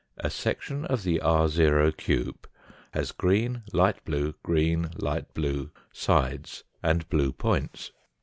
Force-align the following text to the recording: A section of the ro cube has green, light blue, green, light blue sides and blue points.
A 0.17 0.31
section 0.31 0.83
of 0.85 1.03
the 1.03 1.19
ro 1.23 1.91
cube 1.91 2.49
has 2.91 3.11
green, 3.11 3.61
light 3.71 4.03
blue, 4.03 4.33
green, 4.41 4.89
light 4.97 5.31
blue 5.35 5.69
sides 5.93 6.63
and 6.81 7.07
blue 7.07 7.31
points. 7.31 7.91